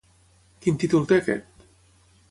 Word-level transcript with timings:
Quin 0.63 0.79
títol 0.85 1.07
té 1.13 1.21
aquest? 1.21 1.69